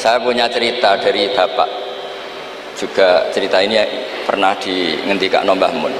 saya 0.00 0.16
punya 0.16 0.48
cerita 0.48 0.96
dari 0.96 1.28
bapak. 1.28 1.68
Juga 2.80 3.28
cerita 3.28 3.60
ini 3.60 3.76
pernah 4.24 4.56
dihendikan 4.56 5.44
Mbah 5.44 5.72
Mun. 5.76 5.92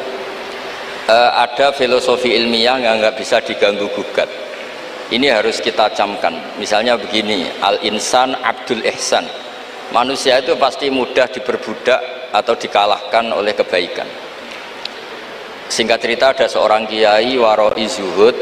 E, 1.04 1.18
ada 1.36 1.68
filosofi 1.76 2.32
ilmiah 2.32 2.80
yang 2.80 2.96
nggak 2.96 3.20
bisa 3.20 3.44
diganggu 3.44 3.92
gugat. 3.92 4.32
Ini 5.12 5.36
harus 5.36 5.60
kita 5.60 5.92
camkan. 5.92 6.56
Misalnya 6.56 6.96
begini 6.96 7.44
al 7.60 7.76
insan 7.84 8.32
abdul 8.40 8.80
ihsan. 8.88 9.28
Manusia 9.92 10.40
itu 10.40 10.56
pasti 10.56 10.88
mudah 10.88 11.28
diperbudak 11.28 12.32
atau 12.32 12.54
dikalahkan 12.54 13.34
oleh 13.34 13.52
kebaikan. 13.52 14.06
Singkat 15.66 15.98
cerita 15.98 16.26
ada 16.32 16.46
seorang 16.48 16.86
kiai 16.86 17.36
waroi 17.36 17.84
zuhud. 17.84 18.34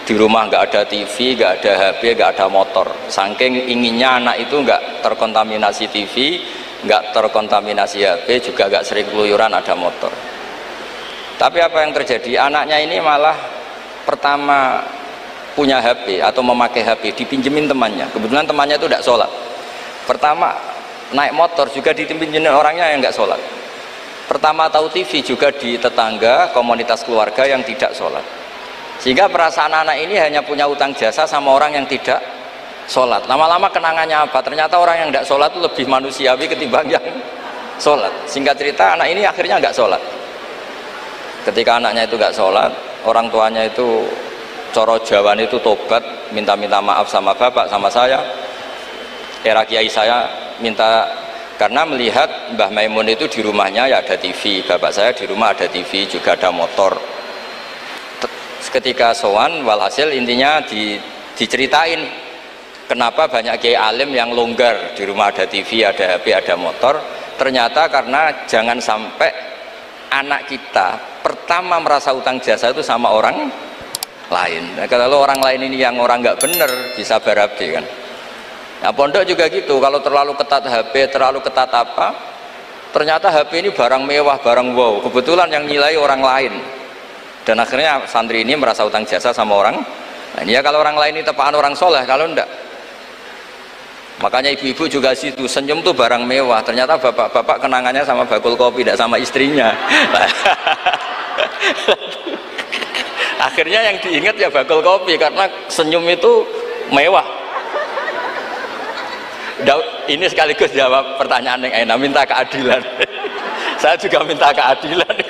Di 0.00 0.18
rumah 0.18 0.48
nggak 0.48 0.62
ada 0.72 0.82
TV, 0.88 1.38
nggak 1.38 1.52
ada 1.62 1.72
HP, 1.78 2.18
nggak 2.18 2.30
ada 2.34 2.46
motor. 2.50 2.88
Saking 3.06 3.70
inginnya 3.70 4.18
anak 4.18 4.42
itu 4.42 4.58
nggak 4.58 4.82
terkontaminasi 5.02 5.88
TV, 5.88 6.40
nggak 6.84 7.12
terkontaminasi 7.16 8.04
HP, 8.04 8.52
juga 8.52 8.68
nggak 8.70 8.84
sering 8.84 9.06
keluyuran 9.08 9.52
ada 9.52 9.74
motor. 9.76 10.12
Tapi 11.36 11.58
apa 11.60 11.82
yang 11.84 11.92
terjadi? 11.96 12.46
Anaknya 12.46 12.76
ini 12.84 13.00
malah 13.00 13.36
pertama 14.04 14.84
punya 15.56 15.80
HP 15.80 16.20
atau 16.20 16.44
memakai 16.44 16.84
HP 16.84 17.16
dipinjemin 17.24 17.68
temannya. 17.68 18.06
Kebetulan 18.12 18.44
temannya 18.44 18.76
itu 18.76 18.86
tidak 18.86 19.04
sholat. 19.04 19.30
Pertama 20.04 20.52
naik 21.16 21.32
motor 21.32 21.66
juga 21.72 21.96
dipinjemin 21.96 22.52
orangnya 22.52 22.92
yang 22.92 23.00
nggak 23.00 23.16
sholat. 23.16 23.40
Pertama 24.28 24.70
tahu 24.70 24.92
TV 24.92 25.26
juga 25.26 25.50
di 25.50 25.74
tetangga 25.74 26.54
komunitas 26.54 27.02
keluarga 27.02 27.48
yang 27.48 27.66
tidak 27.66 27.96
sholat 27.96 28.22
sehingga 29.00 29.32
perasaan 29.32 29.72
anak 29.72 29.96
ini 29.96 30.20
hanya 30.20 30.44
punya 30.44 30.68
utang 30.68 30.92
jasa 30.92 31.24
sama 31.24 31.56
orang 31.56 31.72
yang 31.72 31.86
tidak 31.88 32.20
sholat. 32.90 33.22
Lama-lama 33.30 33.70
kenangannya 33.70 34.26
apa? 34.26 34.42
Ternyata 34.42 34.74
orang 34.82 35.06
yang 35.06 35.08
tidak 35.14 35.30
sholat 35.30 35.48
itu 35.54 35.62
lebih 35.62 35.84
manusiawi 35.86 36.44
ketimbang 36.50 36.90
yang 36.90 37.06
sholat. 37.78 38.10
Singkat 38.26 38.58
cerita 38.58 38.98
anak 38.98 39.06
ini 39.14 39.22
akhirnya 39.22 39.62
nggak 39.62 39.74
sholat. 39.74 40.02
Ketika 41.46 41.78
anaknya 41.78 42.04
itu 42.10 42.18
nggak 42.18 42.34
sholat 42.34 42.74
orang 43.06 43.30
tuanya 43.30 43.64
itu 43.64 44.04
coro 44.74 44.98
jawan 45.06 45.38
itu 45.40 45.56
tobat 45.62 46.02
minta-minta 46.34 46.82
maaf 46.82 47.06
sama 47.06 47.30
bapak 47.32 47.70
sama 47.70 47.86
saya. 47.86 48.18
Era 49.40 49.64
kiai 49.64 49.88
saya 49.88 50.28
minta 50.60 51.08
karena 51.56 51.84
melihat 51.88 52.28
Mbah 52.56 52.68
Maimun 52.72 53.08
itu 53.08 53.24
di 53.28 53.40
rumahnya 53.40 53.88
ya 53.88 54.04
ada 54.04 54.16
TV 54.16 54.64
bapak 54.64 54.92
saya 54.92 55.10
di 55.16 55.24
rumah 55.24 55.56
ada 55.56 55.64
TV 55.70 56.04
juga 56.10 56.36
ada 56.36 56.52
motor. 56.52 56.96
Ketika 58.70 59.16
sowan 59.16 59.64
walhasil 59.66 60.14
intinya 60.14 60.62
di, 60.62 60.94
diceritain 61.34 62.19
kenapa 62.90 63.30
banyak 63.30 63.54
kiai 63.62 63.78
alim 63.78 64.10
yang 64.10 64.34
longgar? 64.34 64.98
Di 64.98 65.06
rumah 65.06 65.30
ada 65.30 65.46
TV, 65.46 65.86
ada 65.86 66.18
HP, 66.18 66.34
ada 66.34 66.58
motor. 66.58 66.98
Ternyata 67.38 67.86
karena 67.86 68.42
jangan 68.50 68.82
sampai 68.82 69.30
anak 70.10 70.50
kita 70.50 71.22
pertama 71.22 71.78
merasa 71.78 72.10
utang 72.10 72.42
jasa 72.42 72.74
itu 72.74 72.82
sama 72.82 73.14
orang 73.14 73.46
lain. 74.26 74.74
Nah, 74.74 74.90
kalau 74.90 75.22
orang 75.22 75.38
lain 75.38 75.70
ini 75.70 75.78
yang 75.78 76.02
orang 76.02 76.18
nggak 76.18 76.42
bener 76.42 76.70
bisa 76.98 77.22
berabdi 77.22 77.78
kan? 77.78 77.86
Nah 78.80 78.90
pondok 78.90 79.22
juga 79.22 79.46
gitu. 79.46 79.78
Kalau 79.78 80.02
terlalu 80.02 80.34
ketat 80.34 80.66
HP 80.66 81.14
terlalu 81.14 81.38
ketat 81.44 81.70
apa 81.70 82.16
ternyata 82.90 83.30
HP 83.30 83.62
ini 83.62 83.70
barang 83.70 84.02
mewah 84.02 84.36
barang 84.42 84.68
wow. 84.74 85.00
Kebetulan 85.08 85.48
yang 85.48 85.64
nilai 85.64 85.94
orang 85.96 86.20
lain. 86.20 86.54
Dan 87.40 87.56
akhirnya 87.56 88.04
santri 88.04 88.44
ini 88.44 88.52
merasa 88.52 88.84
utang 88.84 89.08
jasa 89.08 89.32
sama 89.32 89.56
orang. 89.56 89.80
Nah, 90.36 90.44
ya 90.44 90.60
kalau 90.60 90.84
orang 90.84 90.94
lain 90.94 91.20
ini 91.20 91.24
tepaan 91.24 91.56
orang 91.56 91.72
soleh 91.72 92.04
kalau 92.04 92.28
enggak 92.28 92.46
makanya 94.18 94.50
ibu-ibu 94.50 94.90
juga 94.90 95.14
situ 95.14 95.46
senyum 95.46 95.78
tuh 95.86 95.94
barang 95.94 96.26
mewah. 96.26 96.58
Ternyata 96.66 96.98
bapak-bapak 96.98 97.62
kenangannya 97.62 98.02
sama 98.02 98.26
bakul 98.26 98.58
kopi 98.58 98.82
tidak 98.82 98.98
sama 98.98 99.14
istrinya. 99.22 99.70
Akhirnya 103.46 103.80
yang 103.86 103.96
diingat 104.02 104.34
ya 104.36 104.50
bakul 104.50 104.82
kopi 104.82 105.14
karena 105.14 105.46
senyum 105.70 106.02
itu 106.10 106.42
mewah. 106.90 107.40
Ini 110.10 110.26
sekaligus 110.26 110.74
jawab 110.74 111.14
pertanyaan 111.22 111.62
yang 111.70 111.86
enak 111.86 111.96
minta 112.02 112.22
keadilan. 112.26 112.82
Saya 113.80 113.94
juga 113.94 114.26
minta 114.26 114.50
keadilan. 114.50 115.14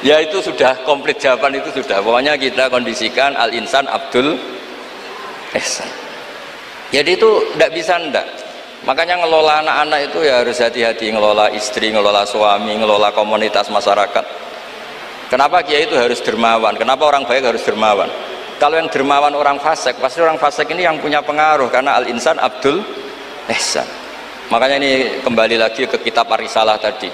Ya 0.00 0.16
itu 0.16 0.40
sudah 0.40 0.80
komplit 0.88 1.20
jawaban 1.20 1.60
itu 1.60 1.68
sudah. 1.76 2.00
Pokoknya 2.00 2.32
kita 2.40 2.72
kondisikan 2.72 3.36
al 3.36 3.52
insan 3.52 3.84
abdul 3.84 4.40
ihsan 5.56 6.10
jadi 6.90 7.14
itu 7.14 7.30
tidak 7.54 7.70
bisa 7.70 7.94
ndak. 8.02 8.26
Makanya 8.82 9.22
ngelola 9.22 9.62
anak-anak 9.62 10.00
itu 10.10 10.18
ya 10.26 10.42
harus 10.42 10.58
hati-hati 10.58 11.14
ngelola 11.14 11.52
istri, 11.54 11.94
ngelola 11.94 12.26
suami, 12.26 12.74
ngelola 12.82 13.14
komunitas 13.14 13.70
masyarakat. 13.70 14.24
Kenapa 15.30 15.62
kiai 15.62 15.86
itu 15.86 15.94
harus 15.94 16.18
dermawan? 16.18 16.74
Kenapa 16.74 17.06
orang 17.06 17.22
baik 17.22 17.46
harus 17.46 17.62
dermawan? 17.62 18.10
Kalau 18.58 18.76
yang 18.76 18.90
dermawan 18.90 19.30
orang 19.38 19.62
fasik 19.62 20.02
pasti 20.02 20.18
orang 20.18 20.36
fasik 20.36 20.66
ini 20.74 20.82
yang 20.84 20.98
punya 20.98 21.22
pengaruh 21.22 21.70
karena 21.70 21.94
al 21.94 22.10
insan 22.10 22.34
abdul 22.42 22.82
ihsan. 23.54 23.86
Makanya 24.50 24.76
ini 24.82 25.22
kembali 25.22 25.56
lagi 25.62 25.86
ke 25.86 26.02
kitab 26.02 26.26
arisalah 26.34 26.74
tadi. 26.82 27.06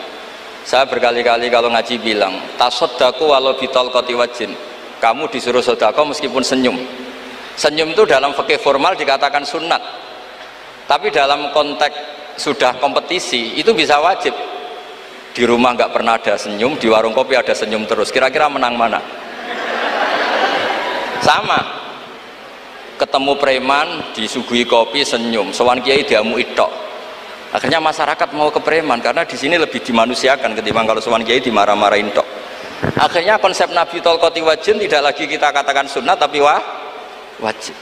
Saya 0.64 0.88
berkali-kali 0.88 1.52
kalau 1.52 1.68
ngaji 1.68 2.00
bilang 2.00 2.40
tasoddaku 2.56 3.28
walau 3.28 3.52
bitol 3.60 3.92
koti 3.92 4.16
wajin. 4.16 4.56
Kamu 4.96 5.28
disuruh 5.28 5.60
sodako 5.60 6.08
meskipun 6.08 6.40
senyum 6.40 7.05
senyum 7.56 7.96
itu 7.96 8.04
dalam 8.04 8.36
fikih 8.36 8.60
formal 8.60 8.92
dikatakan 8.94 9.42
sunat 9.42 9.80
tapi 10.86 11.10
dalam 11.10 11.50
konteks 11.50 11.96
sudah 12.38 12.78
kompetisi 12.78 13.58
itu 13.58 13.74
bisa 13.74 13.98
wajib. 13.98 14.32
Di 15.36 15.44
rumah 15.44 15.76
nggak 15.76 15.92
pernah 15.92 16.16
ada 16.16 16.38
senyum 16.38 16.80
di 16.80 16.88
warung 16.88 17.12
kopi 17.12 17.36
ada 17.36 17.52
senyum 17.52 17.84
terus. 17.84 18.08
Kira-kira 18.08 18.48
menang 18.48 18.78
mana? 18.78 19.00
Sama. 21.20 21.60
Ketemu 22.96 23.32
preman 23.36 23.88
disuguhi 24.16 24.64
kopi 24.64 25.04
senyum. 25.04 25.52
Sowan 25.52 25.84
kiai 25.84 26.06
diamu 26.06 26.40
itok. 26.40 26.70
Akhirnya 27.52 27.80
masyarakat 27.80 28.32
mau 28.32 28.48
ke 28.48 28.60
preman 28.64 29.00
karena 29.04 29.28
di 29.28 29.36
sini 29.36 29.60
lebih 29.60 29.84
dimanusiakan 29.84 30.56
ketimbang 30.56 30.88
kalau 30.88 31.00
suwan 31.04 31.20
kiai 31.20 31.40
dimarah-marahin 31.40 32.08
tok. 32.16 32.24
Akhirnya 32.96 33.36
konsep 33.40 33.72
Nabi 33.72 34.00
Tolkoti 34.00 34.40
wajib 34.40 34.80
tidak 34.80 35.12
lagi 35.12 35.24
kita 35.24 35.52
katakan 35.52 35.88
sunnah 35.88 36.16
tapi 36.16 36.40
wah 36.40 36.60
wajib. 37.40 37.74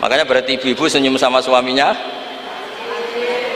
Makanya 0.00 0.24
berarti 0.24 0.56
ibu-ibu 0.56 0.88
senyum 0.88 1.16
sama 1.20 1.44
suaminya? 1.44 1.92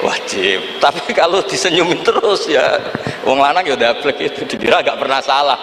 Wajib. 0.04 0.60
Tapi 0.84 1.16
kalau 1.16 1.40
disenyumin 1.44 2.04
terus 2.04 2.44
ya 2.48 2.76
wong 3.24 3.40
lanang 3.40 3.64
ya 3.64 3.74
udah 3.74 3.90
itu 4.20 4.44
dikira 4.44 4.84
gak 4.84 5.00
pernah 5.00 5.20
salah. 5.24 5.58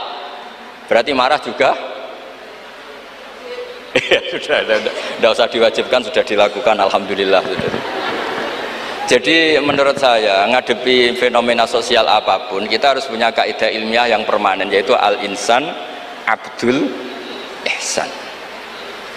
Berarti 0.90 1.12
marah 1.14 1.40
juga? 1.42 1.72
Ya 3.92 4.24
sudah, 4.32 4.64
sudah, 4.64 5.30
usah 5.36 5.52
diwajibkan 5.52 6.00
sudah 6.00 6.24
dilakukan 6.24 6.80
Alhamdulillah. 6.80 7.44
Sudah 7.44 7.72
jadi 9.12 9.60
menurut 9.60 10.00
saya 10.00 10.48
ngadepi 10.48 11.20
fenomena 11.20 11.68
sosial 11.68 12.08
apa 12.08 12.48
pun 12.48 12.64
kita 12.64 12.96
harus 12.96 13.04
punya 13.12 13.28
kaidah 13.28 13.68
ilmiah 13.68 14.08
yang 14.08 14.24
permanen 14.24 14.72
yaitu 14.72 14.96
al 14.96 15.20
insan 15.20 15.68
abdul 16.24 16.88
ihsan 17.68 18.08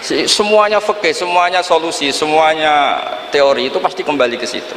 semuanya 0.03 0.79
fikih 0.83 1.15
semuanya 1.15 1.63
solusi 1.63 2.11
semuanya 2.11 2.99
teori 3.31 3.71
itu 3.71 3.79
pasti 3.79 4.01
kembali 4.03 4.35
ke 4.35 4.47
situ. 4.47 4.75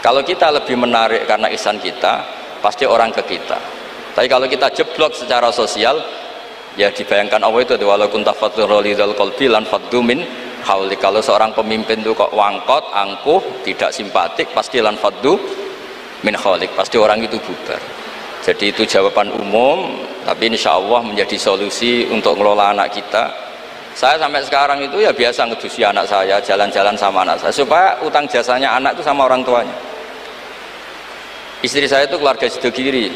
Kalau 0.00 0.24
kita 0.24 0.48
lebih 0.48 0.80
menarik 0.80 1.28
karena 1.28 1.52
ihsan 1.52 1.76
kita 1.76 2.24
pasti 2.64 2.88
orang 2.88 3.12
ke 3.12 3.20
kita. 3.24 3.58
Tapi 4.16 4.26
kalau 4.26 4.48
kita 4.48 4.72
jeblok 4.72 5.12
secara 5.12 5.52
sosial 5.52 6.00
ya 6.74 6.88
dibayangkan 6.88 7.40
Allah 7.44 7.62
itu 7.62 7.76
walaupun 7.80 8.24
tafatul 8.24 8.70
lidal 8.80 9.12
qalbi 9.12 9.50
lan 9.50 9.68
faddumin 9.68 10.24
hauli 10.64 10.96
kalau 10.96 11.20
seorang 11.20 11.52
pemimpin 11.56 12.00
itu 12.04 12.12
kok 12.12 12.32
wangkot 12.32 12.84
angkuh 12.92 13.64
tidak 13.64 13.90
simpatik 13.92 14.52
pasti 14.52 14.80
lan 14.80 14.96
faddu 14.96 15.36
min 16.24 16.36
khalik 16.36 16.72
pasti 16.76 16.96
orang 16.96 17.20
itu 17.20 17.36
bubar. 17.40 17.80
Jadi 18.40 18.72
itu 18.72 18.88
jawaban 18.88 19.36
umum 19.36 20.00
tapi 20.24 20.48
insya 20.48 20.80
Allah 20.80 21.04
menjadi 21.04 21.36
solusi 21.36 22.08
untuk 22.08 22.40
ngelola 22.40 22.72
anak 22.72 22.92
kita 22.96 23.49
saya 23.94 24.16
sampai 24.22 24.42
sekarang 24.46 24.78
itu 24.86 25.02
ya 25.02 25.10
biasa 25.10 25.50
ngedusi 25.50 25.82
anak 25.82 26.06
saya 26.06 26.38
jalan-jalan 26.38 26.94
sama 26.94 27.26
anak 27.26 27.42
saya. 27.42 27.50
Supaya 27.50 27.98
utang 28.06 28.24
jasanya 28.30 28.78
anak 28.78 28.94
itu 28.94 29.02
sama 29.02 29.26
orang 29.26 29.42
tuanya. 29.42 29.74
Istri 31.60 31.90
saya 31.90 32.06
itu 32.06 32.16
keluarga 32.16 32.46
Sidogiri. 32.46 33.10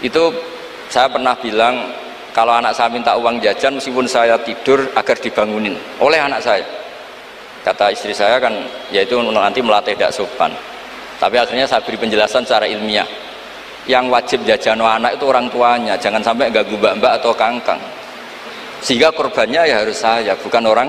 Itu 0.00 0.30
saya 0.88 1.10
pernah 1.10 1.34
bilang 1.36 1.90
kalau 2.30 2.54
anak 2.54 2.72
saya 2.78 2.88
minta 2.88 3.18
uang 3.18 3.42
jajan 3.42 3.76
meskipun 3.76 4.06
saya 4.06 4.38
tidur 4.46 4.86
agar 4.94 5.18
dibangunin. 5.18 5.74
Oleh 5.98 6.22
anak 6.22 6.40
saya. 6.46 6.64
Kata 7.66 7.90
istri 7.90 8.14
saya 8.14 8.38
kan 8.38 8.54
yaitu 8.94 9.18
nanti 9.18 9.58
melatih 9.58 9.98
tidak 9.98 10.14
sopan. 10.14 10.54
Tapi 11.18 11.34
akhirnya 11.34 11.66
saya 11.66 11.82
beri 11.82 11.98
penjelasan 11.98 12.46
secara 12.46 12.70
ilmiah. 12.70 13.06
Yang 13.90 14.04
wajib 14.14 14.40
jajan 14.46 14.78
anak 14.78 15.18
itu 15.18 15.26
orang 15.26 15.50
tuanya. 15.50 15.98
Jangan 15.98 16.22
sampai 16.22 16.54
ganggu 16.54 16.78
mbak-mbak 16.78 17.18
atau 17.18 17.34
kangkang 17.34 17.97
sehingga 18.82 19.10
korbannya 19.10 19.66
ya 19.66 19.82
harus 19.82 19.98
saya 19.98 20.34
bukan 20.38 20.62
orang 20.66 20.88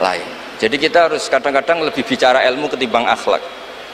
lain. 0.00 0.28
Jadi 0.56 0.76
kita 0.80 1.12
harus 1.12 1.28
kadang-kadang 1.28 1.84
lebih 1.84 2.00
bicara 2.00 2.40
ilmu 2.48 2.72
ketimbang 2.72 3.04
akhlak. 3.04 3.44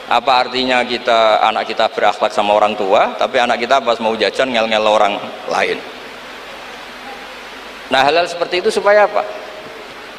Apa 0.06 0.46
artinya 0.46 0.82
kita 0.87 1.43
anak 1.43 1.72
kita 1.72 1.90
berakhlak 1.90 2.31
sama 2.31 2.54
orang 2.54 2.75
tua 2.78 3.14
tapi 3.19 3.38
anak 3.38 3.62
kita 3.62 3.82
pas 3.82 3.99
mau 3.99 4.14
jajan 4.14 4.50
ngel-ngel 4.50 4.84
orang 4.87 5.14
lain. 5.50 5.78
Nah 7.90 8.00
hal-hal 8.06 8.26
seperti 8.31 8.62
itu 8.62 8.70
supaya 8.70 9.04
apa? 9.04 9.22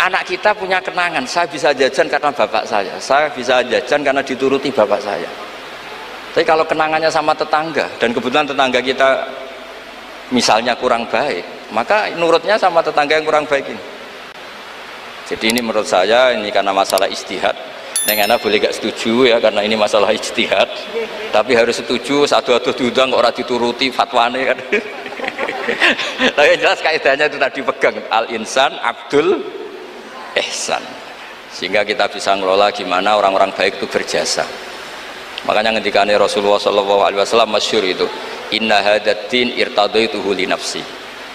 Anak 0.03 0.27
kita 0.27 0.51
punya 0.51 0.83
kenangan. 0.83 1.23
Saya 1.23 1.47
bisa 1.47 1.71
jajan 1.71 2.11
karena 2.11 2.27
bapak 2.27 2.67
saya. 2.67 2.95
Saya 2.99 3.31
bisa 3.31 3.63
jajan 3.63 4.03
karena 4.03 4.19
dituruti 4.19 4.67
bapak 4.67 4.99
saya. 4.99 5.29
Tapi 6.33 6.43
kalau 6.43 6.65
kenangannya 6.65 7.13
sama 7.13 7.31
tetangga 7.37 7.85
dan 8.01 8.09
kebetulan 8.09 8.49
tetangga 8.49 8.81
kita 8.81 9.09
misalnya 10.31 10.77
kurang 10.77 11.09
baik 11.09 11.43
maka 11.73 12.13
nurutnya 12.15 12.55
sama 12.55 12.79
tetangga 12.79 13.19
yang 13.19 13.25
kurang 13.27 13.49
baik 13.49 13.67
ini 13.67 13.83
jadi 15.27 15.45
ini 15.51 15.59
menurut 15.59 15.87
saya 15.87 16.31
ini 16.31 16.47
karena 16.53 16.71
masalah 16.71 17.09
istihad 17.09 17.55
Neng 18.03 18.19
Ana 18.19 18.35
boleh 18.35 18.59
gak 18.59 18.75
setuju 18.75 19.31
ya 19.31 19.39
karena 19.39 19.63
ini 19.63 19.79
masalah 19.79 20.11
ijtihad. 20.11 20.67
Tapi 21.31 21.55
harus 21.55 21.79
setuju 21.79 22.27
satu-satu 22.27 22.75
diundang 22.75 23.15
kok 23.15 23.19
ora 23.23 23.31
dituruti 23.31 23.87
fatwane 23.95 24.41
kan. 24.43 24.59
Tapi 26.35 26.47
yang 26.51 26.59
jelas 26.59 26.79
kaidahnya 26.83 27.31
itu 27.31 27.39
tadi 27.39 27.59
pegang 27.63 27.95
al 28.11 28.27
insan 28.35 28.75
abdul 28.83 29.39
ihsan. 30.35 30.83
Sehingga 31.55 31.87
kita 31.87 32.11
bisa 32.11 32.35
ngelola 32.35 32.75
gimana 32.75 33.15
orang-orang 33.15 33.55
baik 33.55 33.79
itu 33.79 33.87
berjasa. 33.87 34.43
Makanya 35.47 35.79
ketika 35.79 36.03
Rasulullah 36.03 36.59
Shallallahu 36.59 37.07
Alaihi 37.07 37.19
Wasallam 37.23 37.55
masyur 37.55 37.83
itu, 37.87 38.07
Inna 38.53 38.85
hadatin 38.85 39.57
irtadoituhu 39.57 40.29
li 40.37 40.45
nafsi, 40.45 40.85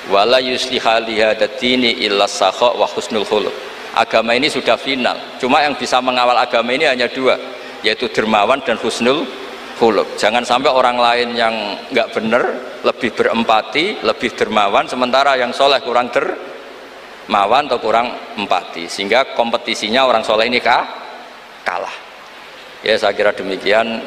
wala 0.06 0.38
yusliha 0.38 1.02
li 1.02 1.18
hadatini 1.18 2.06
illa 2.06 2.30
sakha 2.30 2.78
wa 2.78 2.86
husnul 2.86 3.26
khuluq. 3.26 3.54
Agama 3.98 4.36
ini 4.38 4.46
sudah 4.46 4.78
final 4.78 5.18
cuma 5.42 5.64
yang 5.64 5.74
bisa 5.74 5.98
mengawal 5.98 6.38
agama 6.38 6.70
ini 6.70 6.86
hanya 6.86 7.10
dua 7.10 7.34
yaitu 7.82 8.06
dermawan 8.06 8.62
dan 8.62 8.78
husnul 8.78 9.26
khuluk 9.74 10.06
jangan 10.14 10.46
sampai 10.46 10.70
orang 10.70 10.94
lain 10.94 11.34
yang 11.34 11.54
nggak 11.90 12.14
benar 12.14 12.42
lebih 12.86 13.10
berempati 13.10 14.04
lebih 14.06 14.30
dermawan 14.38 14.86
sementara 14.86 15.34
yang 15.34 15.50
soleh 15.50 15.82
kurang 15.82 16.14
dermawan 16.14 17.66
atau 17.66 17.82
kurang 17.82 18.38
empati. 18.38 18.86
Sehingga 18.86 19.34
kompetisinya 19.34 20.06
orang 20.06 20.22
soleh 20.22 20.46
ini 20.46 20.62
kah? 20.62 21.08
kalah 21.68 22.07
ya 22.82 22.94
saya 22.98 23.14
kira 23.14 23.34
demikian. 23.34 24.02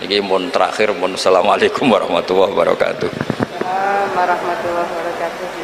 Ini 0.00 0.20
mohon 0.24 0.50
terakhir 0.50 0.92
mohon 0.96 1.16
assalamualaikum 1.16 1.88
warahmatullahi 1.88 2.52
wabarakatuh. 2.52 3.10
Warahmatullahi 4.14 4.88
wabarakatuh 4.90 5.54